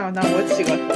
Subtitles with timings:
[0.00, 0.94] 那那我起个头。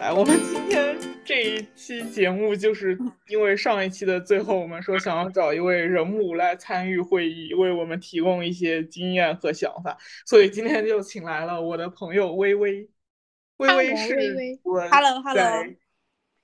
[0.00, 2.98] 来，我们今天这一期节目，就是
[3.28, 12.88] 因为上一期的最后，我们说想要找一位人物来参与会议，为我们提供一些经验和想法，所以今天就请来了我的朋友微微。
[13.58, 14.16] 微微是
[14.64, 15.66] 我 Hello Hello，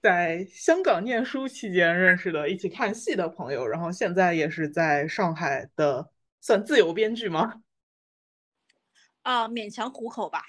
[0.02, 6.10] 在香港念书期间认识的，一起看戏的朋友，然后现在也是在上海的，
[6.42, 7.62] 算自由编剧吗？
[9.22, 10.44] 啊，勉强糊口吧。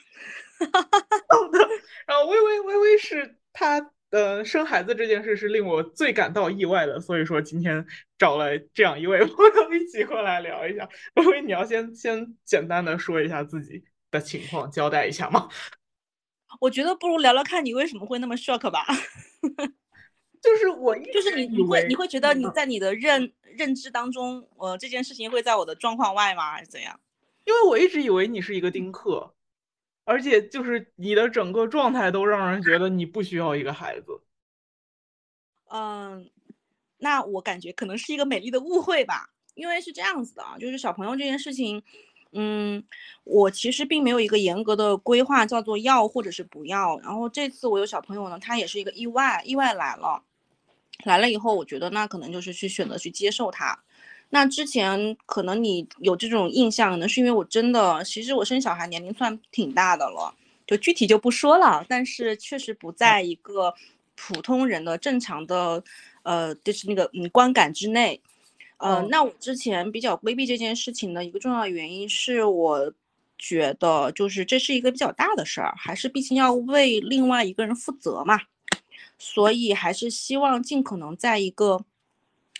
[1.29, 1.59] 好的，
[2.05, 3.91] 然后微微微微是她。
[4.11, 7.85] 呃生孩子这件事是令我最感到意外的，所以说今天
[8.17, 10.89] 找了这样一位朋友一起过来聊一下。
[11.13, 15.47] 微微，你要先先简单的说一下自己的情况，交代一下吗？
[16.59, 18.83] 我觉得不如聊聊看你为什么会那么 shock 吧。
[20.41, 26.99] 就是我，就是你你会你会觉得你在你的认认知当中，呃，这件事情会在我的状况外吗，还是怎样？
[27.45, 29.35] 因为我一直以为你是一个丁克。
[30.09, 34.19] 而且就是你的整个状态都让人觉得你不需要一个孩子。
[35.69, 36.27] 嗯，
[36.97, 39.29] 那我感觉可能是一个美丽的误会吧。
[39.53, 41.83] 因为是这样子的啊，就是小朋友这件事情，
[42.31, 42.83] 嗯，
[43.23, 46.97] 我其实并没有一个严格的规划，叫做要或者是不要。
[47.01, 50.23] 然后这次我有小朋友呢，他也是一个意外，意外来了，
[51.03, 53.83] 来了以后，我觉得那可能就是去选择去接受他。
[54.31, 60.31] 那之前可能你有这种印象，可能是因为我真的，其实我生小孩年龄算挺大的了，
[60.67, 61.83] 就具体就不说了。
[61.89, 63.73] 但是确实不在一个
[64.15, 65.83] 普通人的正常的，
[66.21, 68.21] 呃，就是那个嗯观感之内。
[68.77, 72.93] 呃，那我之前比较规避这件事情的一个重要原因是我
[73.37, 78.39] 觉得，就是这是一个比较大的事儿，还是毕竟要为另外一个人负责嘛，
[79.17, 81.83] 所以还是希望尽可能在一个。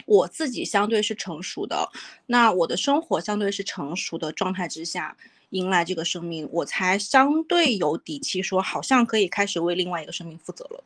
[0.05, 1.89] 我自己相对是成熟的，
[2.25, 5.15] 那我的生活相对是成熟的状态之下，
[5.51, 10.83] 迎来这个生命，我才相对有底气说，好像可以开始为另外一个生命负责了。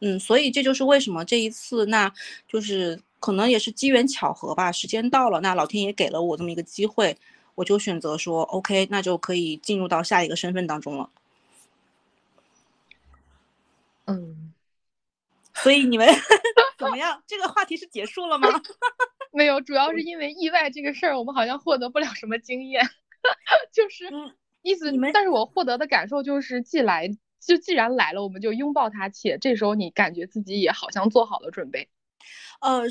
[0.00, 2.12] 嗯，所以这就是为什么这一次，那
[2.48, 7.16] 就是可能也是机缘巧合吧，时间到了，那老天爷给了我这么一个机会，
[7.54, 11.10] 我就选择说，OK，那就可以进入到下一个身份当中了。
[14.06, 14.51] 嗯。
[15.54, 16.08] 所以你们
[16.78, 17.22] 怎么样？
[17.26, 18.48] 这个话题是结束了吗？
[19.32, 22.82] 没有，主要是因为意外这个事儿，我们好像获得不了什么经验。
[23.72, 24.10] 就是
[24.62, 27.08] 意思，你们，但是我获得的感受就是，既来
[27.40, 31.88] 就既然来了，我们就拥抱它，且这时候你感觉自己也好像做好了准备。
[32.60, 32.82] 呃，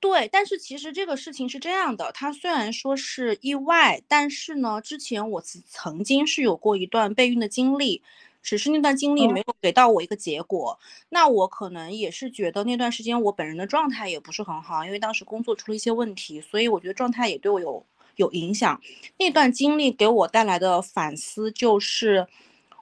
[0.00, 8.02] 对，但是其实这个事情是这样的，它虽然说是意外，但是呢，之前我曾曾经是有过一段备孕的经历。
[8.44, 10.78] 只是那段经历没有给到我一个结果，
[11.08, 17.84] 那我可能也是觉得那段时间我本人的状态也不是很好，因为当时工作出了一些问题，所以我觉得状态也对我有
[18.16, 18.78] 有影响。
[19.18, 22.26] 那段经历给我带来的反思就是，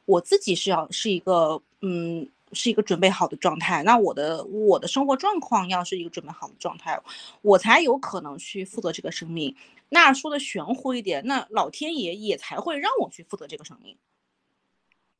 [0.04, 7.00] 我自己是要是一个嗯是一个准备好的状态，那我的我的生活状况要是一个准备好的状态，
[7.40, 9.54] 我才有可能去负责这个生命。
[9.88, 13.96] 那说的玄乎一点，那老天爷也才会让我去负责这个生命。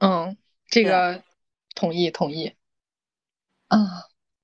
[0.05, 0.37] 嗯，
[0.67, 1.23] 这个
[1.77, 2.55] 同意同意。
[3.69, 3.79] 啊，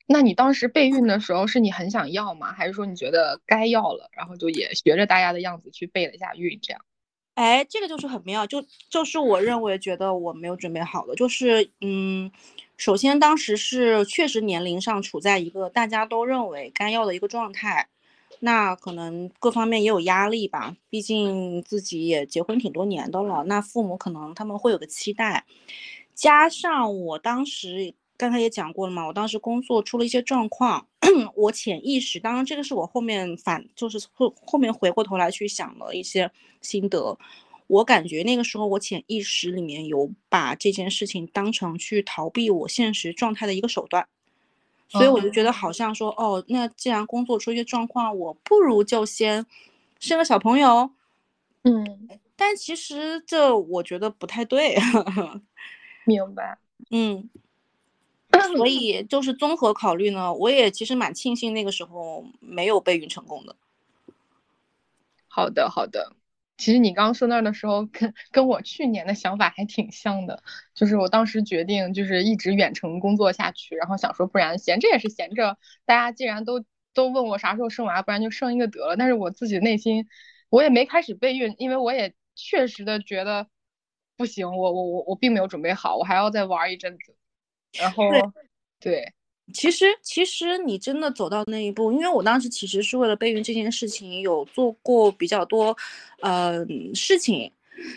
[0.07, 2.53] 那你当时备孕的时候，是你很想要吗？
[2.53, 6.61] 还是说你觉得该要了，然后就也学着大家的样子去备了一下孕？
[6.63, 6.81] 这样？
[7.35, 12.31] 哎，这个就是很妙，就就是我认为觉得我没有准备好的，就是嗯，
[12.77, 17.89] 首先当时是确实年龄上处在一个大家都认为该要的一个状态。
[18.41, 25.45] 那可能各方面也有压力吧，毕竟自己也结婚挺多年的了，那父母可能他们会有个期待，
[26.15, 30.87] 加上我当时刚才也讲过了嘛，我当时工作出了一些状况，
[31.35, 37.19] 我潜意识，当然这个是我后面反就是后后面回过头来去想了一些心得，
[37.67, 44.09] 我感觉那个时候我潜意识里面有把这件事情当成去逃避我现实状态的一个手段。
[44.89, 49.45] 所以我就觉得好像说，哦，那既然工作出一些状况，我不如就先
[50.01, 50.91] 生个小朋友，
[51.65, 54.77] 嗯，但其实这我觉得不太对，
[56.07, 56.59] 明白，
[56.91, 57.29] 嗯，
[58.57, 63.55] 所以就是综合考虑呢，我也其实蛮庆幸那个时候没有备孕成功的。
[65.29, 66.13] 好的，好的。
[66.59, 70.43] 其实你刚刚说那儿的时候，跟跟我去年的想法还挺像的，
[70.75, 75.57] 就是我当时决定就是一直远程工作下去，然后想说不然闲着也是闲着，
[75.87, 78.97] 大家既然都都问我啥时候生娃，不然就生一个得了。
[78.97, 80.07] 但是我自己内心，
[80.51, 83.47] 我也没开始备孕，因为我也确实的觉得
[84.17, 87.17] 不行，我我我我并没有准备好，我还要再玩一阵子。
[87.79, 88.05] 然后
[88.81, 89.15] 对。
[89.53, 95.77] 其实，其实你真的走到那一步，因为我当时其实是为了备孕这件事情有做过比较多，
[96.21, 96.65] 呃，
[96.95, 97.51] 事情。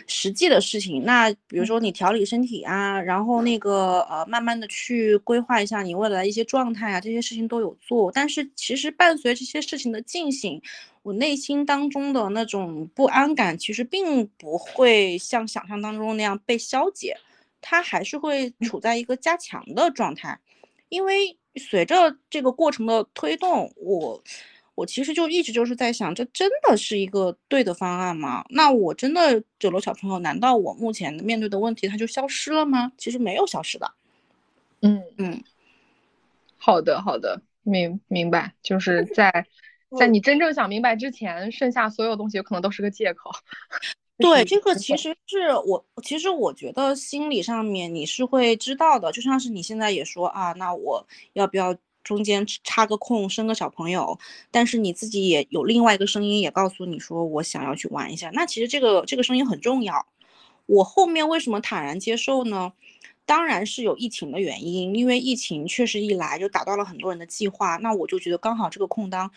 [0.06, 1.02] 实际的事情。
[1.04, 8.08] 那比如说你调理身体啊，然后那个呃，慢慢的去规划一下你未来一些状态啊，这些事情都有做。
[8.12, 10.62] 但是其实伴随这些事情的进行，
[11.02, 17.16] 我内心当中的那种不安感，其实并不会像想象当中那样被消解，
[17.60, 20.38] 它还是会处在一个加强的状态。
[20.90, 24.22] 因为随着这个过程的推动，我。
[24.74, 28.42] 我其实就一直就是在想，这真的是一个对的方案吗？
[28.48, 32.90] 那我真的九楼小朋友，难道我目前面对的问题它就消失了吗？
[32.96, 33.92] 其实没有消失的。
[34.80, 35.44] 嗯嗯，
[36.56, 39.46] 好的好的，明明白，就是在
[39.98, 43.30] 在你真正想明白之前，剩下所有东西有可能都是个借口。
[44.18, 51.76] 对，这个其实是我，其实我觉得心理上面你是会知道的，就像是你现在也说啊，那我要不要？
[52.04, 54.18] 中间插个空生个小朋友，
[54.50, 58.28] 但是你自己也有另外一个声音，也告诉你说我想要去玩一下。
[58.34, 60.04] 那其实这个这个声音很重要。
[60.66, 62.72] 我后面为什么坦然接受呢？
[63.24, 67.76] 当然是有疫情的原因，因为疫情确实一来就打断了很多人的计划。
[67.76, 69.30] 那我就觉得刚好这个空当，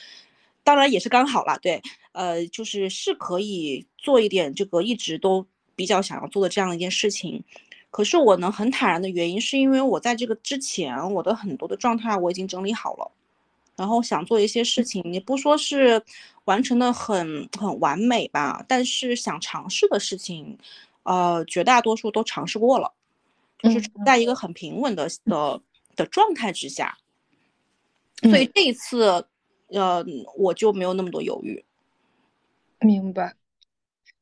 [0.66, 1.58] 当然也是刚好了。
[1.62, 1.82] 对，
[2.12, 5.46] 呃，就是是可以做一点这个一直都
[5.78, 7.42] 比较想要做的这样一件事情。
[7.92, 13.10] 可是我能很坦然的原因，是因为我在这个之前，我的很多的状态我已经整理好了，
[13.78, 16.04] 然后想做一些事情，也不说是
[16.44, 20.58] 完成的很很完美吧，但是想尝试的事情，
[21.04, 22.92] 呃，绝大多数都尝试过了，
[23.60, 25.62] 就是在一个很平稳的的
[25.96, 26.98] 的状态之下，
[28.24, 29.26] 所以这一次，
[29.76, 30.04] 呃，
[30.38, 31.64] 我就没有那么多犹豫。
[32.80, 33.36] 明白，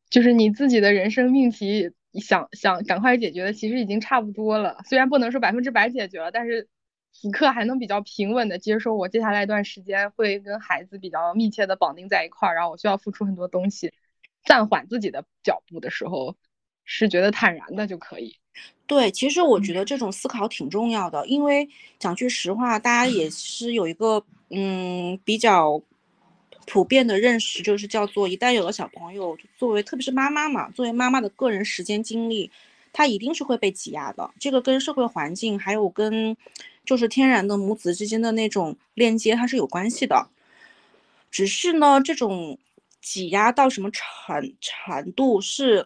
[0.09, 1.94] 就是你自己的人生命题。
[2.13, 4.77] 想想赶快解决的，其实已经差不多了。
[4.85, 6.69] 虽然不能说百分之百解决了，但是
[7.11, 13.94] 此刻还能比较平稳的接受，我接下来一段时间会跟孩子比较密切的绑定在一块儿，然后我需要付出很多东西，
[14.45, 16.35] 暂缓自己的脚步的时候，
[16.85, 18.35] 是觉得坦然的就可以。
[18.85, 21.68] 对，其实我觉得这种思考挺重要的，因为
[22.00, 25.81] 讲句实话，大家也是有一个嗯比较。
[26.65, 32.50] 普遍的认识就是叫做，一旦有了小朋友，作为特别是妈妈嘛，作为妈妈的个人时间精力，
[32.94, 34.31] 她一定是会被挤压的。
[34.39, 36.38] 这个跟社会环境还有跟
[36.85, 40.30] 就是天然的母子之间的那种链接，它是有关系的。
[41.30, 42.57] 只是呢，这种
[43.01, 45.85] 挤压到什么程程度，是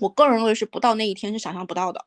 [0.00, 2.04] 我个人认为是不到那一天是想象不到的。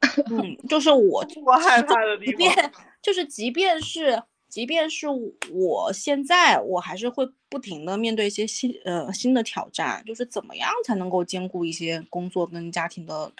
[0.30, 2.72] 嗯，就是我 我害怕的地方，
[3.02, 4.22] 就是即便是。
[4.48, 5.06] 即便是
[5.52, 13.30] 我现在，我还是会不停的面对一些新呃新的挑战，就是怎么样才能够兼顾一些工作跟家庭的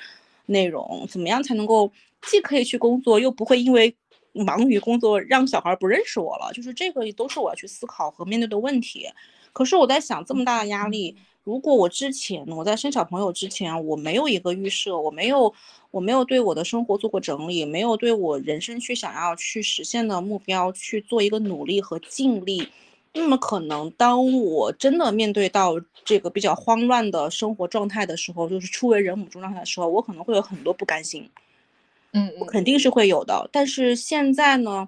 [0.44, 1.90] 内容，怎么样才能够
[2.26, 3.96] 既可以去工作，又不会因为
[4.34, 9.08] 忙于工作让小孩不认识我了，就是这个都是我要去思考和面对的问题。
[9.54, 11.16] 可是我在想，这么大的压力。
[11.44, 15.54] 如果我之前我在生小朋友之前，我没有一个预设，我没有
[15.90, 22.68] 我没有对我的生活做过整理，没有对我人生去想要去实现的目标去做一个努力和尽力，
[23.14, 31.30] 那么可能当我真的面对到这个比较慌乱的生活状态的时候，就是初为人母状态的时候，我可能会有很多不甘心，
[32.12, 33.48] 嗯，我肯定是会有的。
[33.50, 34.86] 但是现在呢？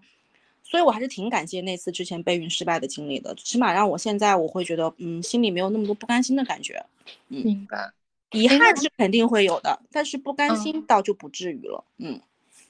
[0.71, 6.81] 所以，我还是挺感谢那次之前备孕失败的经历的，起码让我现在我会觉得，嗯，心里没有那么多不甘心的感觉。
[7.29, 7.91] 嗯，明白。
[8.31, 11.85] 遗憾是肯定会有的，但是不甘心倒就不至于了。
[11.99, 12.21] 嗯，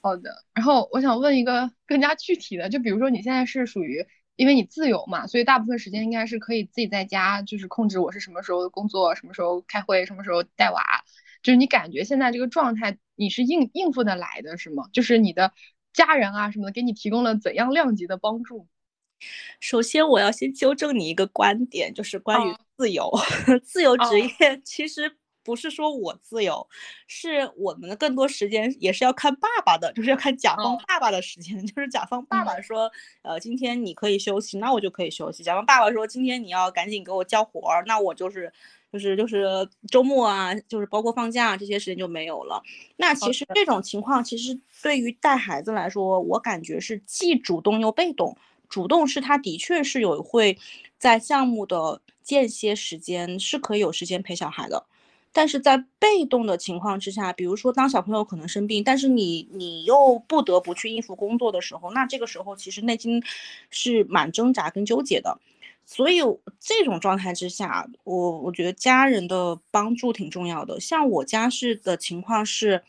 [0.00, 0.42] 好的。
[0.54, 4.02] 然后我想问一个更加具体的，就比如说你现在是属于，
[4.37, 10.83] 因为你自由嘛，所以大部分时间应该是可以自己在家，就是控制我是什么时候工作，什么时候开会，什么时候带娃。
[11.42, 14.88] 就是你感觉现在这个状态，你是应应付得来的，是吗？
[14.95, 15.52] 就是你的。
[15.92, 18.66] 家人啊什么的，给你提供了怎样量级的帮助？
[19.61, 23.12] 首先，我要先纠正你一个观点，就是关于自由。
[23.62, 26.66] 自由职业其实不是说我自由，
[27.06, 31.54] 是我们的更多时间也是要看爸爸的，就是要看甲方爸爸的时间。
[31.66, 32.90] 就是甲方爸爸说，
[33.23, 35.42] 呃，今天你可以休息，那我就可以休息。
[35.42, 38.52] 甲方爸爸说，今天你要赶紧给我交活儿，那我就是。
[38.92, 39.47] 就是就是
[39.88, 42.62] 周末啊，就是包括放假这些时间就没有了。
[42.97, 48.37] 那其实这种情况，其实对于带孩子来说，我感觉是既主动又被动。
[48.68, 50.56] 主动是他的确是有会
[50.97, 54.87] 在项目的间歇时间是可以有时间陪小孩的，
[55.32, 63.20] 但是在被动的情况之下，比如说当小朋友可能生病，但是你你又不得不去应付工作的时候，那这个时候其实内心
[63.70, 65.38] 是蛮挣扎跟纠结的。
[65.92, 66.20] 所以
[66.61, 70.78] 这种状态之下，我我觉得家人的帮助挺重要的。
[70.78, 72.80] 像我家是的情况是，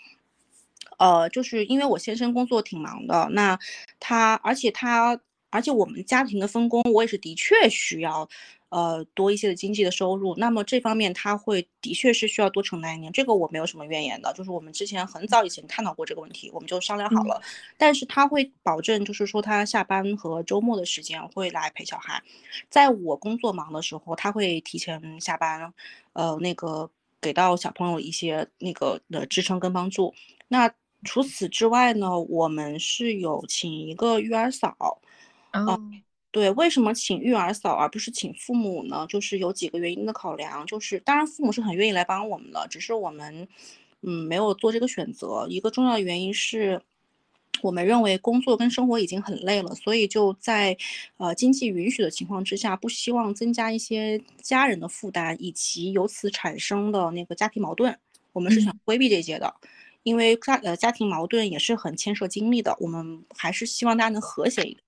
[0.99, 3.57] 呃，就是因为我先生工作挺忙的，那
[3.99, 8.29] 他而且他而且我们家庭的分工，我也是的确需要，
[8.71, 10.33] 呃，多一些的经济的收入。
[10.37, 14.31] 那么这方面他会的确是需要多承担一点，这个我没有什么怨言的。
[14.33, 17.41] 就是我们之前很早以前探讨过这个问题，我们就商量好了。
[17.77, 22.23] 但是他会保证，就是说他下班和周末的时间会来陪小孩。
[22.69, 25.73] 在我工作忙的时候，他会提前下班，
[26.13, 30.13] 呃，那个给到小朋友一些那个的支撑跟帮助。
[30.47, 30.73] 那
[31.03, 35.01] 除此之外呢，我们是有请一个育儿嫂。
[35.53, 35.77] 哦，
[36.31, 39.05] 对，为什么请育儿嫂而不是请父母呢？
[39.09, 43.45] 就是有几个原因的考量，就是当然父母是很愿意来帮我们的，只是我们，
[44.01, 45.45] 嗯，没有做这个选择。
[45.49, 46.81] 一个重要的原因是，
[47.61, 50.77] 我们认为工作跟生活已经很累了，所以就在，
[51.17, 57.99] 呃，经济允许的情况之下，不希望增加一些家人的负担，以及由此产生的那个家庭矛盾。
[58.31, 59.53] 我们是想规避这些的，
[60.03, 64.81] 因为家呃家庭矛盾也是很牵涉精力的，我们还是希望大家能和谐一点。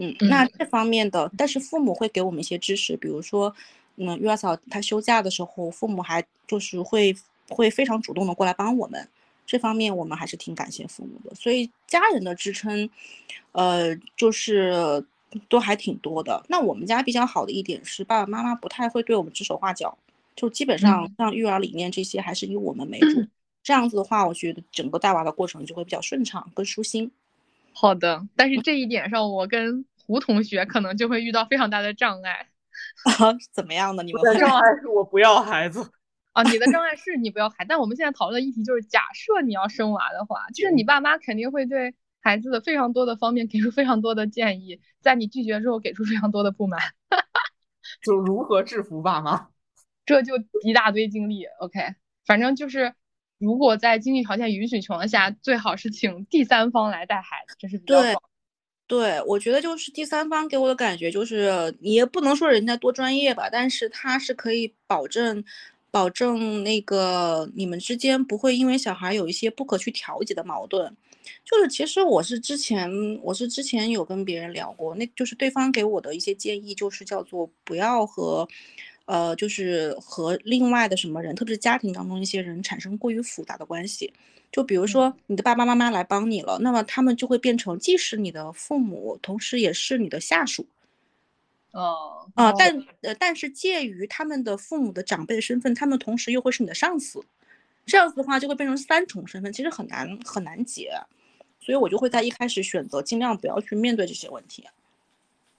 [0.00, 3.52] 嗯，那这方面的，但是父母会给我们一些支持，比如说，
[3.96, 7.14] 嗯，育儿嫂她休假的时候，父母还就是会
[7.48, 9.08] 会非常主动的过来帮我们，
[9.44, 11.34] 这方面我们还是挺感谢父母的。
[11.34, 12.88] 所以家人的支撑，
[13.52, 15.04] 呃，就是
[15.48, 16.44] 都还挺多的。
[16.48, 19.98] 那我们家比较好的一点是，爸爸妈妈不太会对我们指手画脚，
[20.36, 23.26] 就基本上像育儿理念这些还是以我们为主。
[23.64, 27.10] 这样子的话，我觉得整个带娃的过程就会比较顺畅，更舒心。
[27.80, 32.48] 好的，但是这一点上，我跟胡同学可能就会遇到非常大的障碍。
[33.20, 34.02] 啊，怎么样的？
[34.02, 35.88] 你们的障碍是我不要孩子
[36.34, 46.80] 啊，你的障碍是你不要孩，但我们现在讨论的议题就是，假设你要生娃的话，就是你爸妈肯定会对孩子的非常多的方面给出非常多的建议，在你拒绝之后给出非常多的不满，
[48.02, 49.50] 就如何制服爸妈，
[50.04, 51.44] 这就一大堆经历。
[51.60, 51.94] OK，
[52.26, 52.92] 反正就是。
[53.38, 58.22] 如果在经济条件允许情况下，最好是请第三方来带孩子，这是比较好。
[58.86, 65.44] 对，我觉得就是第三方给我的感觉就是，你也不能说人家多专业吧，但是他是可以保证，
[65.90, 70.96] 保证那个你们之间不会因为小孩有一些不可去调节的矛盾。
[71.44, 72.90] 就是其实我是之前
[73.22, 78.48] 我是之前有跟别人聊过，那就是对方给我的一些建议，就是叫做不要和。
[79.08, 84.12] 呃，就是和另外的什么人，特别是家庭当中一些人产生过于复杂的关系。
[84.52, 90.66] 就比如说你的爸爸妈妈来帮你了，那么他们就会变成既是你的父母，同时也是你的下属。
[91.72, 97.24] 哦，啊，但呃，但是介于他们的父母的长辈的身份，他们同时又会是你的上司。
[97.86, 100.92] 这样子的话就会变成三重身份，其实很难很难解。
[101.60, 104.66] 所以我就会在一开始选择尽量不要去面对这些问题。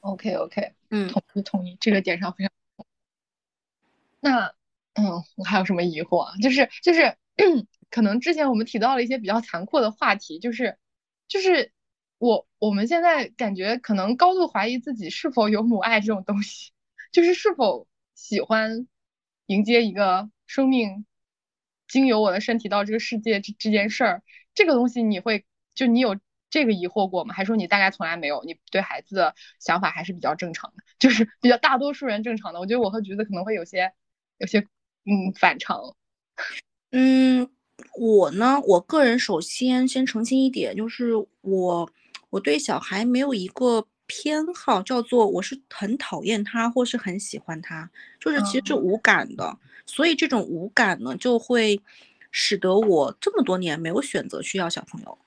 [0.01, 2.51] OK OK，嗯，同意同意，这个点上非常。
[4.21, 4.53] 那，
[4.93, 6.35] 嗯，我还有什么疑惑啊？
[6.41, 7.17] 就是就是，
[7.89, 10.77] 可能之前我们提到了一些比较残酷的话题，就是
[11.27, 11.71] 就是
[12.17, 16.71] 我我们现在感觉可能高度怀疑自己是否有母爱这种东西，
[17.11, 18.87] 就是是否喜欢
[19.45, 21.05] 迎接一个生命
[21.87, 24.23] 经由我的身体到这个世界这这件事儿，
[24.53, 27.33] 这个东西你会就你有这个疑惑过吗？
[27.33, 28.43] 还说你大概从来没有？
[28.43, 32.59] 你对孩子的想法还是比较正常的， 就是比较大多数人正常的。
[32.59, 33.93] 我觉得我和橘子可能会有些。
[34.39, 34.59] 有些
[35.05, 35.95] 嗯反常，
[36.91, 37.49] 嗯，
[37.97, 41.89] 我呢，我个人首先先澄清一点，就是我
[42.29, 51.81] 我对小孩没有一个偏好，叫做我是很讨厌他或是很喜欢他，就是其实是无感的，所以这种无感呢，就会
[52.31, 55.17] 使得我这么多年没有选择去要小朋友，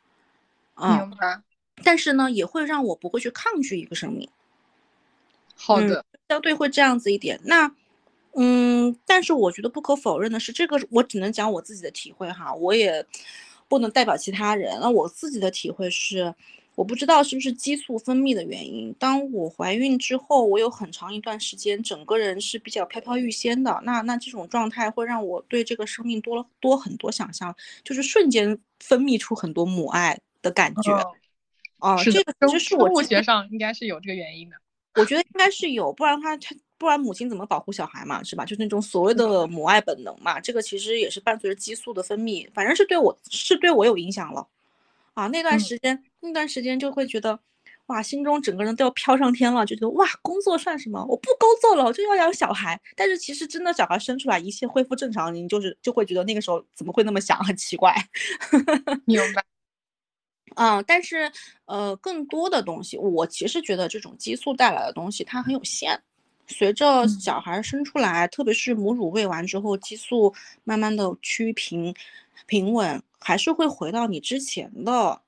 [0.76, 1.42] 明白？
[1.84, 4.28] 但是呢，也会让我不会去抗拒一个生命。
[5.54, 7.74] 好的，相对会这样子一点，那。
[8.34, 13.04] 嗯，但是我觉得不可否认的是，这个我只能讲我自己的体会哈，我也
[13.68, 14.78] 不能代表其他人。
[14.80, 16.34] 那我自己的体会是，
[16.74, 18.90] 我不知道是不是激素分泌的原因。
[18.98, 23.78] 当我怀孕之后，我有很长一段时间，整个人是比较飘飘欲仙的。
[23.84, 30.90] 那那这种状态会让我对这个生命多了多很多想象，就是瞬间分泌出很多母爱的感觉。
[31.80, 34.56] 哦，这个其实是我生物学上应该是有这个原因的。
[34.94, 36.56] 我觉得应该是有，不然的话他。
[36.82, 38.44] 不然母亲怎么保护小孩嘛，是吧？
[38.44, 44.46] 就是那种所谓的母爱本能嘛，这个其实也是伴随着激素的分泌，反正是对我是对我有影响了，
[45.14, 47.38] 啊，那段时间那段时间就会觉得，
[47.86, 51.04] 哇，心中整个人都要飘上天了，就觉得哇，工作算什么？
[51.08, 52.80] 我不工作了，我就要养小孩。
[52.96, 57.94] 但是其实真的小孩生出来，一切恢复正常，你就是就会觉得那个时候怎么会那么想，很奇怪。
[59.06, 59.44] 明白。
[60.56, 61.30] 嗯， 但是
[61.66, 65.98] 呃，更多的东西，我其实觉得这种激素带来的东西它很有限。
[66.46, 70.34] 随着小孩生出来，特别是母乳喂完之后，激素
[70.64, 71.94] 慢慢的趋平
[72.46, 75.20] 平稳，还是会回到你之前的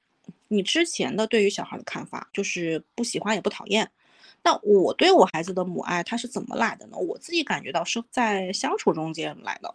[0.49, 3.90] 你之前的对于小孩的看法，就是不喜欢也不讨厌。
[4.42, 6.99] 那我对我孩子的母爱，它是怎么来的呢？
[6.99, 9.75] 我自己感觉到是在相处中间来的，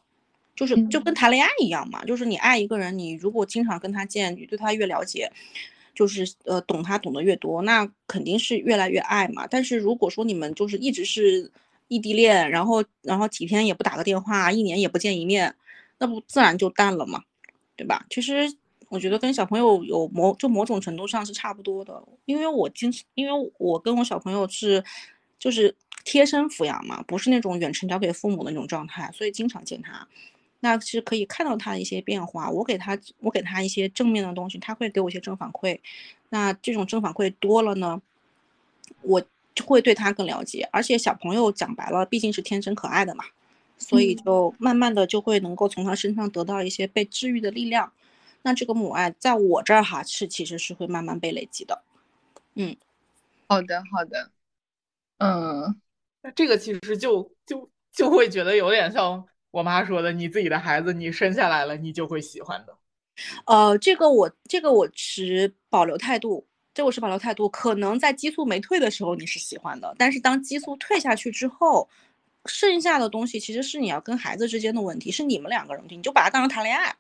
[0.56, 2.06] 就是就跟谈恋爱一样嘛。
[2.06, 5.32] 就是你爱一个人，你如果经常跟他见，你对他越了解，
[6.00, 9.46] 就是呃懂他懂得越多，那肯定是越来越爱嘛。
[9.46, 11.52] 但是如果说你们就是一直是
[11.90, 15.54] 异地恋，然后然后几天也不打个电话，一年也不见一面，
[15.98, 17.24] 那不自然就淡了嘛，
[17.76, 18.06] 对吧？
[18.10, 18.56] 其实。
[18.92, 24.84] 我觉得跟小朋友有某就某种程度上是差不多的，因为我经因为我跟我小朋友是
[25.38, 30.08] 就是贴身抚养嘛，不是那种远程交给父母的那种状态，所以经常见他，
[30.62, 32.50] 那其实可以看到他的一些变化。
[32.50, 35.80] 我给他我给他一些正面的东西，他会给我一些正反馈。
[36.30, 38.02] 那这种正反馈多了呢，
[39.02, 39.22] 我
[39.56, 40.68] 就会对他更了解。
[40.72, 43.26] 而且小朋友讲白了，毕竟是天真可爱的嘛，
[43.78, 47.92] 所以就慢慢的就会能够从他身上得到一些被治愈的力量。
[48.42, 51.82] 那这个母爱在我这儿哈是其实是会慢慢被累积的，
[52.56, 52.76] 嗯，
[53.48, 54.32] 好的好的，
[55.18, 55.76] 嗯，
[56.22, 62.78] 那这个其实就就就会觉得有点像我妈说的，你自己的孩子你生下来了你就会喜欢的，
[63.46, 71.90] 呃，这个我这个我持保留态度，这我是保留态度，可能在激素没退的时候你是喜欢的，但是当激素退下去之后，
[72.46, 76.96] 剩下的东西其实是你要跟孩子之间的问题，是你们两个人问题，你就把它当成谈恋爱。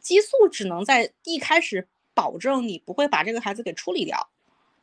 [0.00, 4.28] 激素只能在一开始保证你不会把这个孩子给处理掉，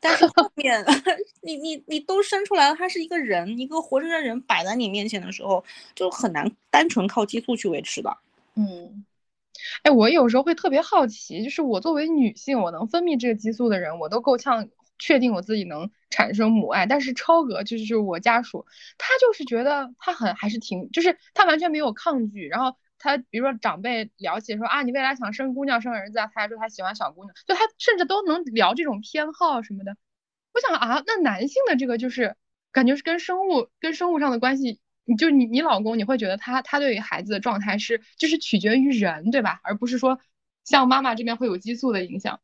[0.04, 0.84] 但是后面
[1.42, 5.64] 你你你都生出来了，他是一个人，一个活生生人摆在你面前的时候，
[5.96, 8.18] 就很难单纯靠激素去维持的。
[8.56, 9.06] 嗯，
[9.84, 14.68] 哎，我有时候会特别好奇，就是我作为女性，我能分泌这个激素的人，我都够呛
[15.00, 18.66] 确定我自己能产生母爱，但是超哥就是我家属，
[18.98, 22.76] 他就是觉得他很还是挺，就是他完全没有抗拒，然后。
[23.04, 29.98] 他比如说长辈聊起说啊，你未来想生姑娘生儿子啊，他还说他喜欢小姑娘，就他甚至都能聊这种偏好什么的。
[30.54, 32.38] 我想啊，那男性的这个就是
[32.72, 40.20] 感觉是跟生物跟生物上的关系，你就你你老公你会觉得他他对于孩子的状态是就是取决于人对吧，而不是说
[40.64, 42.40] 像妈妈这边会有激素的影响。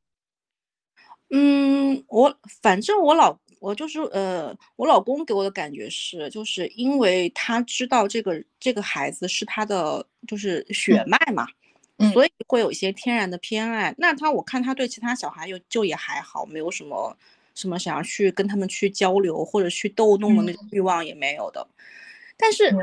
[1.32, 3.40] 嗯，我反正我老。
[3.60, 11.46] 我就是呃，我老公给我的感觉是，就是因为他知道这个这个孩子是他的就是血脉嘛，
[12.14, 13.94] 所以会有一些天然的偏爱。
[13.98, 17.16] 那他我看他对其他小孩又就也还好，没有什么
[17.54, 21.68] 什么想要去跟他们去交流或者去逗弄的那种欲望也没有的。
[22.38, 22.74] 但是，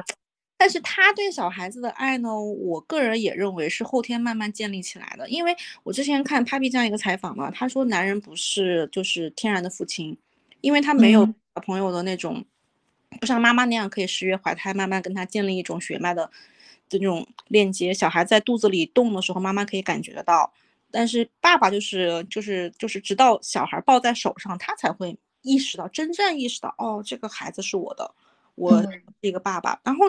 [0.58, 5.26] 但是他对小孩子的爱呢，我个人也认为是后天慢慢建立起来的。
[5.30, 10.14] 因为我之前看 Papi 这样一个采访嘛，他说男人不是就是天然的父亲。
[10.60, 12.44] 因为他没有小朋友的那种，
[13.20, 16.30] 不像妈妈那样可以十月怀胎，慢慢跟他建立一种血脉的
[16.88, 17.94] 这种链接。
[17.94, 20.52] 小孩在肚子里动的时候，妈妈可以感觉得到，
[20.90, 28.14] 但是爸爸就是就是就是直到小孩抱在手上，他才会意识到真正意识到哦，这个孩子是我的，
[28.54, 29.80] 我是一个爸爸。
[29.84, 30.06] 然后，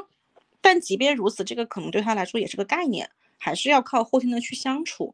[0.61, 5.13] 但即便如此，这个可能对他来说也是个概念，还是要靠后天的去相处。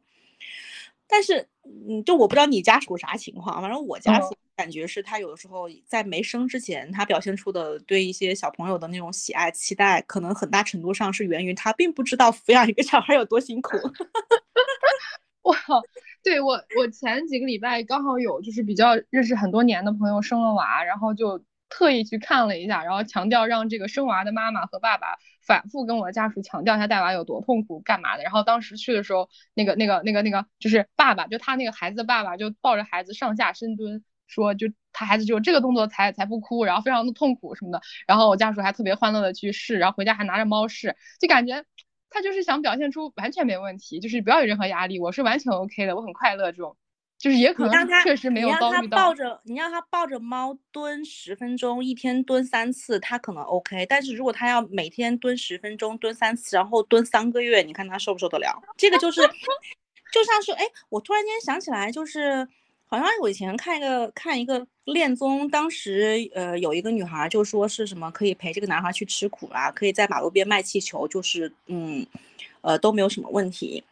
[1.06, 4.34] 但是，嗯，就我不知道你家属啥情况，反正我家属。
[4.56, 13.76] 感觉是他有的时候在没生之前，他表现出的对一些小朋友的那种喜爱、期待，可能很大程度上是源于他并不知道抚养一个小孩有多辛苦。
[15.42, 15.56] 哇，
[16.22, 28.22] 对我，我前几个礼拜刚好有就是比较认识很多年的朋友生了娃，然后就特意去看了一下，然后强调让这个生娃的妈妈和爸爸反复跟我的家属强调一下带娃有多痛苦、干嘛的。
[28.22, 34.02] 然后当时去的时候，那个、那个、那个、那个就是爸爸，就他那个孩子的爸爸就抱着孩子上下深蹲。
[34.34, 41.64] 说就他孩子就这个动作才才不哭，然后非常的痛苦什么的，然后我家属还特别欢乐的去试，然后回家还拿着猫试，就感觉
[42.10, 46.76] 他就是想表现出完全没问题，就是不要有任何压力，我是完全 OK 的，我很快乐这种，
[47.18, 48.96] 就是也可能确实没有遭遇到。
[48.96, 58.62] 抱着你让他抱着猫蹲十分钟，一天蹲三次，他可能 OK，但是如果他要每天蹲十分钟，蹲三次，然后蹲三个月，你看他受不受得了？
[58.76, 59.20] 这个就是
[60.12, 62.48] 就像是哎，我突然间想起来就是。
[62.98, 72.06] 好像我以前看一个看一个恋综，当时呃有一个女孩就说是什么可以陪这个男孩去吃苦啊，可以在马路边卖气球，就是嗯，
[72.60, 73.82] 呃都没有什么问题。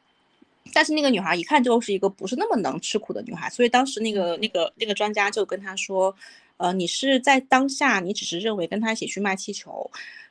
[0.73, 6.15] 但是那个女孩一看就是一个不是那么能吃苦的女孩，所以当时那个那个那个专家就跟她说，
[6.57, 9.91] 呃，你是在当下你只是认为跟他一起去卖气球，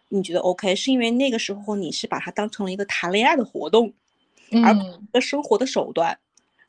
[0.10, 3.94] 你觉得 OK，是因为那个时候你是把它当成了一个谈恋爱的活动，
[4.64, 6.18] 而不是一个生活的手段。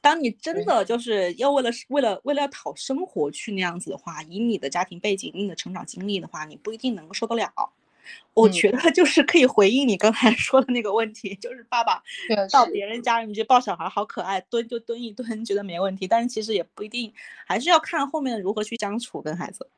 [0.03, 7.51] 当你真的就是要为了为了为了要讨生活去那样子的话，以你的家庭背景、你的成长经历的话，你不一定能够受得了。
[8.35, 12.03] 我觉得就是可以回应你刚才 说的那个问题，就是爸爸
[12.51, 17.13] 到别人家里面去抱小孩好可爱，蹲就蹲一蹲，觉得没问题，但是其实也不一定，
[17.47, 19.69] 还是要看后面如何去相处跟孩子。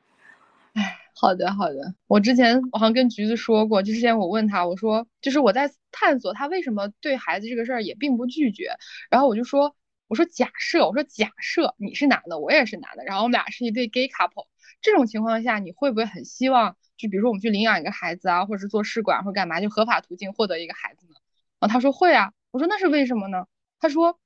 [1.13, 1.93] 好的，好的。
[2.07, 8.75] 我之前我好像跟橘子说过，就之前我问他，我说就是我在探索他为什么对孩子这个事儿也并不拒绝，
[9.09, 9.75] 然后我就说，
[10.07, 14.47] 我说假设，我说假设你是男的，我也是男的，然后我们俩是一对 gay couple，
[14.81, 21.15] 这种情况下，你会不会很希望，就比如说我们去领养一个孩子啊，或者是做试管或干嘛，就合法途径获得一个孩子呢？
[21.59, 23.47] 然后他说会啊，我说那是为什么呢？
[23.79, 24.19] 他说，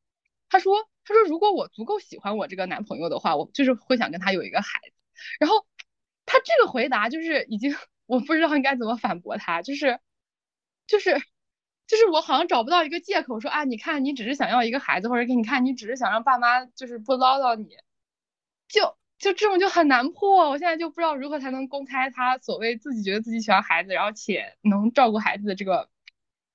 [0.50, 4.94] 他说，他说如果我足够喜欢我这个男朋友的话，我就是会想跟他有一个孩子，
[5.40, 5.66] 然后。
[6.32, 10.00] 他这个回答就是已经， 我不知道应该怎么反驳他，就是，
[10.86, 11.20] 就是，
[11.90, 17.70] 就是我好像找不到一个借口说啊，你看你只是想要一个孩子，或者给你看你只是想让爸妈就是不唠叨你，
[18.68, 20.50] 就就这种就很难破。
[20.50, 25.90] 我现在就不知道如何才能公开他所谓自己觉得自己喜欢孩子，然后且能照顾孩子的这个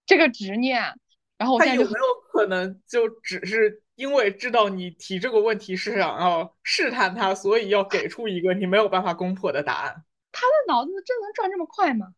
[0.07, 0.81] 这个执念。
[1.37, 3.83] 然后我现在有没有可能就只是？
[3.97, 10.05] 因为知道你提这个问题是想要试探他，所以要给出一个你没有办法攻破的答案。
[10.33, 12.09] 他的脑子真能转这么快吗？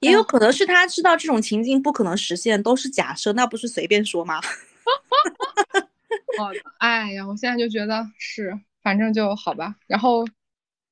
[0.00, 4.40] 也有可能是他知道这种情境不可能实现，都是假设，那不是随便说吗？
[6.38, 9.76] 好的，哎呀，我现在就觉得是，反正就好吧。
[9.86, 10.24] 然后，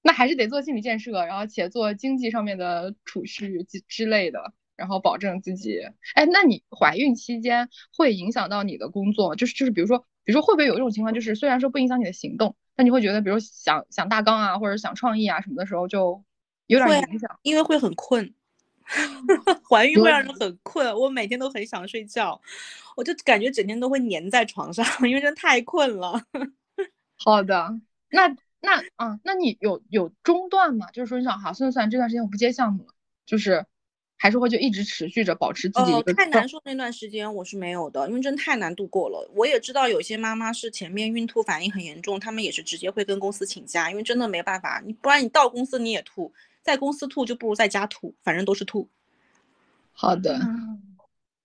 [0.02, 4.52] 那还是得做心理建设，然后且做经济上面的储蓄之之类的。
[4.76, 5.80] 然后保证自己，
[6.14, 9.34] 哎，那你怀孕期间会影响到你的工作？
[9.34, 16.22] 就是就是，比如说，比如说，会不会有一种情况，就是虽然说不影响你的行动，但你会觉得，比如想想大纲啊，或者想创意啊什么的时候，就
[16.66, 18.34] 有点影响，因为会很困。
[19.68, 22.40] 怀孕会让人很困，我每天都很想睡觉，
[22.96, 26.20] 我就感觉整天都会粘在床上，因为真的太困了。
[27.18, 27.78] 好的，
[28.10, 28.28] 那
[28.60, 30.90] 那啊，那你有有中断吗？
[30.92, 32.94] 就是说，你想，好，算算这段时间我不接项目了，
[33.24, 33.66] 就是。
[34.18, 39.30] 还是会就一直持续着保持自己哦，太难受那段时间我是没有的，因为真太难度过了。
[39.34, 46.32] 我也知道有些妈妈是前面孕吐反应很严重，她们也是直接会跟公司请假，因为真的没办法，你不然你到公司你也吐，
[46.66, 48.90] 在公司吐就不如在家吐，反正都是吐。
[49.92, 50.34] 好的，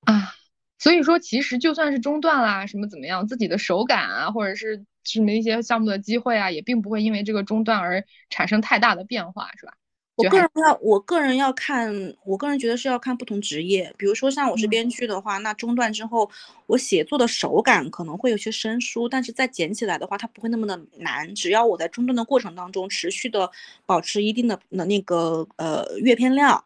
[0.06, 0.34] 啊，
[0.80, 9.74] 所以说其实就算是中断啦，什么怎么样，自己的手感啊，或者是什么一些项目的机会啊，也并不会因为这个中断而产生太大的变化，是吧？
[10.16, 13.94] 我个人要，我个人要看，我个人觉得是要看不同职业。
[13.98, 16.30] 比如说像我是编剧的话，那中断之后，
[16.68, 21.34] 我写作的手感可能会有些生疏，但是再捡起来的话，它不会那么的难。
[21.34, 23.50] 只要我在中断的过程当中持续的
[23.86, 26.64] 保持一定的的那个呃阅片量，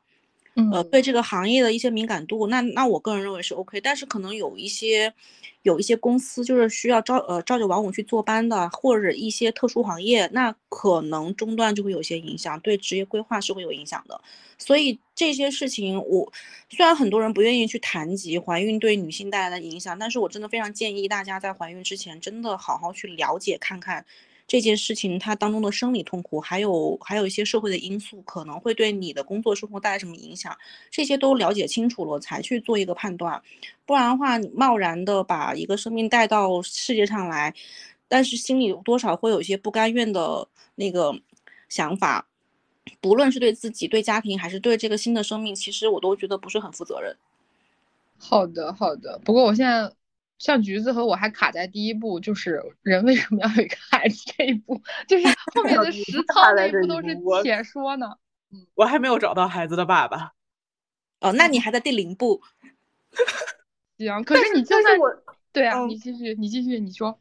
[0.71, 3.79] 呃对这个行业的一些敏感度，那那我个人认为是 OK。
[3.81, 5.13] 但是可能有一些。
[5.65, 14.21] 有一些公司就是需要朝呃朝九晚五去坐班的，或者一些特殊行业，那可能中断就会有些影响，对职业规划是会有影响的。
[14.59, 16.31] 所以这些事情，我
[16.69, 24.05] 虽然很多人不愿意去谈及怀孕对女性带来的影响，但是我真的非常建议大家在怀孕之前，真的好好去了解看看。
[24.47, 30.55] 这件事情它当中的生理痛苦，还有还有一些社会的因素，可能会对你的工作生活带来什么影响？
[30.91, 33.41] 这些都了解清楚了，才去做一个判断。
[33.85, 37.53] 不然的话，你贸然的把一个生命带到世界上来，
[38.07, 41.19] 但是心里多少会有一些不甘愿的那个
[41.67, 42.27] 想法，
[43.01, 47.15] 不论是对自己、对家庭，还是对这个新的生命，其实我都觉得不是很负责任。
[48.19, 49.19] 好的，好的。
[49.25, 49.91] 不过我现在。
[50.37, 58.07] 像橘子和我还卡在第一步，就是人为什么要有一个孩子这一步， 就是后面的实操那一步都是且说呢。
[58.51, 60.33] 嗯，我还没有找到孩子的爸爸。
[61.21, 62.41] 哦，那你还在第零步。
[63.97, 65.09] 行，可是你就算我，
[65.53, 67.17] 对啊，你继续，你继续，你说。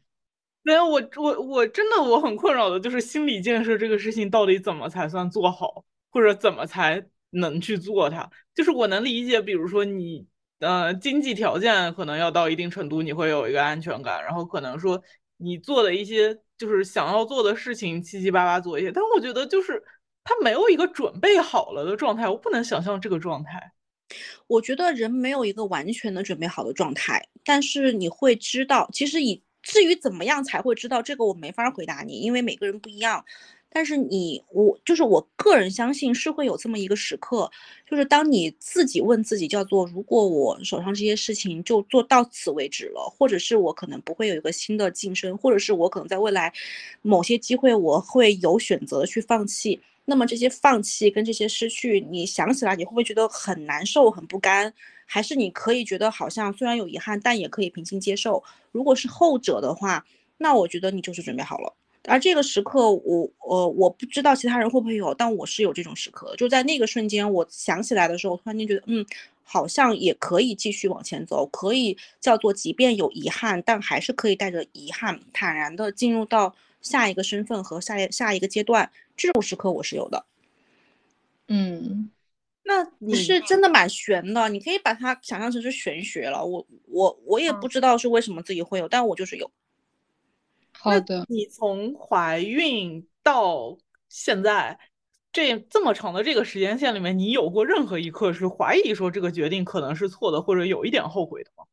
[0.61, 8.29] 没有，我我我真的我很困扰的就是心理建设这个事情到底怎么才算做好，或者怎么才能去做它？
[8.53, 10.27] 就是我能理解，比如说你。
[10.59, 15.01] 呃，经济条件可能要到一定程度，你会有一个安全感，然后可能说
[15.37, 18.91] 你做的一些就是想要做的事情，七七八八做一些。
[18.91, 19.83] 但我觉得就是
[20.23, 23.71] 他没有一个准备好了的状态，我不能想象这个状态。
[24.47, 33.25] 我觉得人没有一个完全的准备好的状态，但是你会知道，其实以至于怎么样才会知道这个，我没法回答你，因为每个人不一样。
[33.75, 37.51] 但是你我就是我个人相信是会有这么一个时刻，
[37.85, 46.53] 就是当你自己问自己，叫做如果我手上这些事情就做到此为止了，或者是我可能不会有一个新的晋升，或者是我可能在未来
[47.01, 54.73] 某些机会我会有选择去放弃，那么这些放弃跟这些失去，你想起来你会不会觉得很难受、很不甘？
[55.05, 58.41] 还是你可以觉得好像虽然有遗憾，但也可以平心接受？
[58.71, 60.05] 如果是后者的话，
[60.37, 61.75] 那我觉得你就是准备好了。
[62.07, 69.05] 而这个时刻，我呃我不知道其他人会不会有，但我是有这种时刻，就在那个瞬间，我想起来的时候，突然间觉得，嗯，
[69.43, 78.91] 好像也可以继续往前走，可以叫做即便有遗憾，但还是可以带着遗憾坦然的进入到下一个身份和下下一个阶段。
[79.17, 80.25] 这种时刻我是有的。
[81.47, 82.09] 嗯，
[82.63, 86.43] 那你是真的蛮玄的，你可以把它想象成是玄学了。
[86.43, 89.49] 我我我也不知道是为什么自己会有，但我就是有。
[90.85, 93.75] 好的，你从怀孕到
[94.07, 94.77] 现在
[95.33, 101.63] 这这么长的这个时间线里面，你有过任何一刻是怀疑说这个决定可能是错的，或者有一点后悔的吗？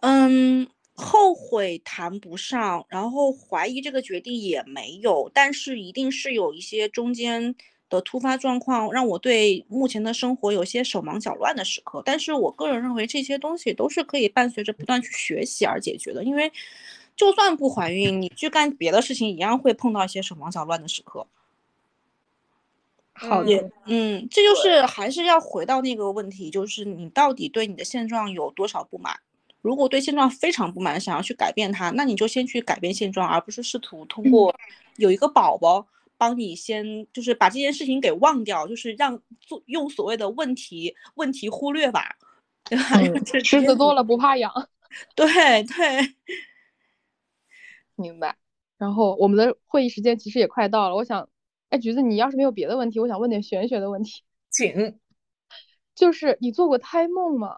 [0.00, 7.54] 嗯，后悔谈不上，然后怀疑这个决定也没有，但是一定是有一些中间
[7.88, 12.02] 的突发状况，让我对目前的生活有些手忙脚乱的时刻。
[12.04, 16.52] 但是我个人认为这些东西都是可以伴随着不断去学习而解决的，因为。
[17.16, 21.26] 就算不怀孕，你去干别的事情，一样会碰到一些手忙脚乱的时刻。
[23.14, 29.18] 好的，嗯，这就是还是要回到那个问题，就是你到底对你的现状有多少不满？
[29.62, 34.54] 如果对现状非常不满，想要去改变它，那你就先去改变现状，而不是试图通过
[34.96, 35.86] 有一个宝宝
[36.18, 42.18] 帮你先就是把这件事情给忘掉，就是让做用所谓的问题问题忽略法，
[42.64, 42.84] 对吧？
[43.42, 44.52] 狮子多了不怕痒。
[45.14, 45.26] 对
[45.64, 46.14] 对。
[47.96, 48.36] 明白，
[48.78, 51.28] 然后我们的会议时间其实也快到了，我想，
[51.70, 54.98] 哎，橘子，你要是没有别的问题，我想问点玄学的问题，请，
[55.96, 57.56] 就是你做过胎梦吗？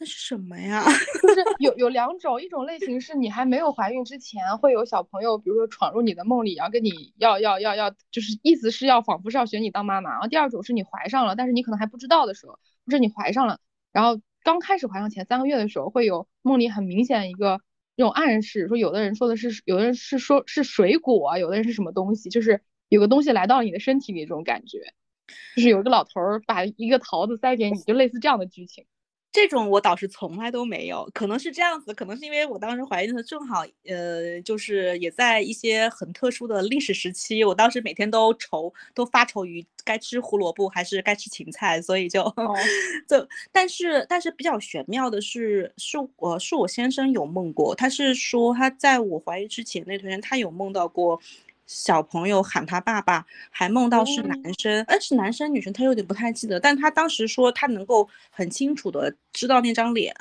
[0.00, 0.84] 那是什么呀？
[1.22, 10.10] 就是 有有两种，一种类型是你还没有怀孕之前会有小朋友，比如说闯入你的梦里，然后跟你要要要要，就是意思是要仿佛是要选你当妈妈。
[10.10, 12.52] 然后第二种是你怀上了，但是你可能还不知道的时候，
[12.86, 13.58] 或者你怀上了，
[13.92, 17.60] 然后刚开始怀上前三个月的时候，会有梦里很明显一个。
[17.98, 24.94] 这种暗示说，有的人说的是，有的人是说是水果，有的人是什么东西，就是有个东西来到你的身体里，这种感觉，
[25.56, 28.84] 就是有一个老头儿把一个桃子塞给你，就类似这样的剧情。
[29.30, 42.22] 这种我倒是从来都没有，可能是这样子，可能是因为我当时怀孕的正好，呃，就是也在一些很特殊的历史时期，我当时每天都愁，都发愁于该吃胡萝卜还是该吃芹菜，所以就
[43.06, 51.20] 就，但是但是比较玄妙的是，是我是我先生有梦过，他是说他在我怀孕之前那段时间，他有梦到过。
[51.68, 56.58] 小朋友喊他爸爸，还梦到是男生，哎，是男生女生，他有点不太记得。
[56.58, 60.14] 但他当时说他能够很清楚的知道那张脸，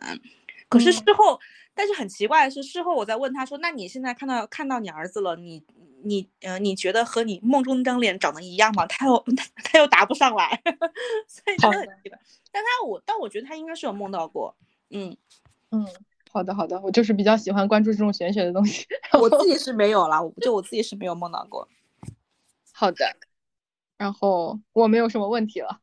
[0.67, 1.39] 可是事后，
[1.73, 5.63] 但是很奇怪的是，事后我在问他说，那你现在看到看到你儿子了，你
[6.03, 8.85] 你呃，你觉得和你梦中那张脸长得一样吗？
[8.85, 10.61] 他又他他又答不上来，
[11.29, 12.19] 所以真的很奇怪。
[12.51, 14.53] 但他我但我觉得他应该是有梦到过，
[14.89, 15.15] 嗯
[15.71, 15.87] 嗯。
[16.31, 18.85] 好的，好的，我就是比较喜欢关注这种玄学的东西。
[19.19, 21.67] 我自己是没有了，就我自己是没有梦到过。
[22.73, 23.05] 好的，
[23.97, 25.81] 然后我没有什么问题了，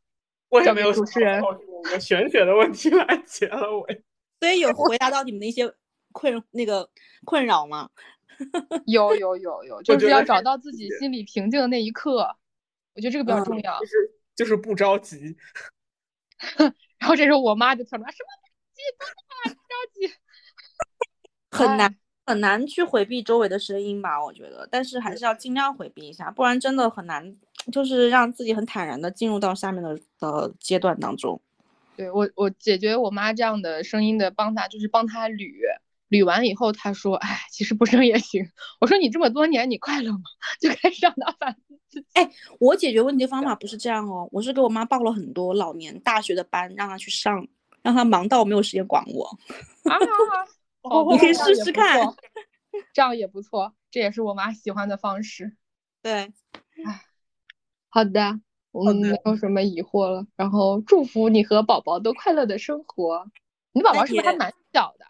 [0.49, 4.05] 我也没有主持人我玄学的问题来结了尾。
[4.41, 5.75] 所以有回答到你们的一些
[6.13, 6.89] 困那个
[7.25, 7.91] 困扰吗？
[8.87, 12.37] 有有有有，就是要找到自己心里平静的那一刻，
[12.95, 13.79] 我觉得这个比较重要。
[13.81, 13.93] 就是
[14.35, 15.37] 就是不着急。
[16.99, 19.55] 然后这时候我妈就跳出来：“什么不着急？
[19.55, 20.15] 不着急。”
[21.55, 21.95] 很难
[22.27, 27.37] 很难去回避周围的声音吧，我觉得，但是还是要尽量回避一下，不然真的很难，
[27.71, 31.41] 就是让自己很坦然的进入到下面的的阶段当中。
[31.97, 35.49] 对我，我解决我妈这样的声音的方法就是帮她捋，
[36.11, 38.45] 捋完以后她说，哎，其实不生也行。
[38.81, 40.23] 我说你这么多年你快乐吗？
[40.61, 41.55] 就开始让她反
[41.91, 42.05] 思。
[42.15, 47.47] 哎，我解决问题的方法不是这样哦，我是给我妈报了很多老年大学的班，让她去上，
[47.83, 49.39] 让她忙到没有时间管我。
[49.85, 49.97] 啊。
[51.11, 52.01] 你可以试试看，
[52.93, 55.57] 这样也不错，这也是我妈喜欢的方式。
[56.03, 56.33] 对，哎，
[57.89, 58.41] 好的，
[58.73, 60.27] 我们没有什么疑惑了。
[60.37, 63.27] 然后祝福你和宝宝都快乐的生活。
[63.73, 65.07] 你宝宝是不是还蛮小的？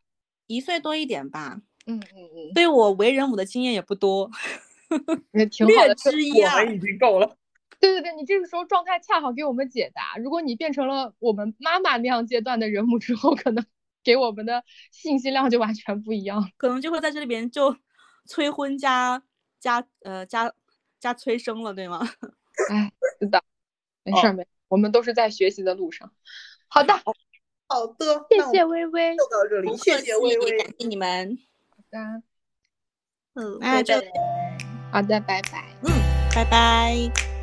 [0.47, 1.61] 一岁多一点吧。
[1.87, 2.55] 嗯嗯嗯。
[2.55, 4.31] 对我为人母的经验也不多，
[5.33, 5.95] 也挺好的。
[5.97, 7.37] 之一啊，已经够了。
[7.81, 10.17] 对对对，你这个时候状态恰好给我们解答。
[10.19, 13.65] 如果你变成了我们妈妈那样阶段的人母之后，可能。
[14.05, 17.75] 给我们的信息量就完全不一样，可能就会在这里边就
[18.27, 19.23] 催婚加
[19.59, 20.53] 加呃加
[21.01, 22.01] 加催生了，对吗？
[22.71, 23.43] 哎，是的，
[24.05, 26.13] 没事没，我们都是在学习的路上。
[26.69, 26.95] 好的，
[27.67, 31.39] 好的，谢谢微微，就到这里，谢谢微微，感谢你们。
[31.71, 32.23] 好的，
[33.35, 33.95] 嗯，那就
[34.93, 35.91] 好的，拜拜，嗯，
[36.35, 37.34] 拜拜。